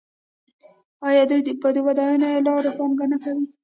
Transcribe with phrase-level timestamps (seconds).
[1.07, 3.45] آیا دوی په ودانیو او لارو پانګونه نه کوي؟